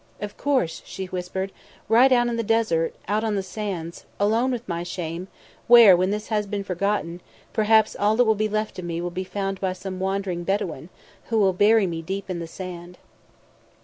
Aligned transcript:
"Of 0.19 0.35
course," 0.35 0.81
she 0.83 1.05
whispered. 1.05 1.51
"Right 1.87 2.11
out 2.11 2.25
in 2.25 2.35
the 2.35 2.41
desert, 2.41 2.95
out 3.07 3.23
on 3.23 3.35
the 3.35 3.43
sands, 3.43 4.03
alone 4.19 4.49
with 4.49 4.67
my 4.67 4.81
shame, 4.81 5.27
where, 5.67 5.95
when 5.95 6.09
this 6.09 6.29
has 6.29 6.47
been 6.47 6.63
forgotten, 6.63 7.21
perhaps 7.53 7.95
all 7.95 8.15
that 8.15 8.23
will 8.25 8.33
be 8.33 8.49
left 8.49 8.79
of 8.79 8.85
me 8.85 8.99
will 8.99 9.11
be 9.11 9.23
found 9.23 9.61
by 9.61 9.73
some 9.73 9.99
wandering 9.99 10.43
Bedouin, 10.43 10.89
who 11.25 11.37
will 11.37 11.53
bury 11.53 11.85
me 11.85 12.01
deep 12.01 12.31
in 12.31 12.39
the 12.39 12.47
sand." 12.47 12.97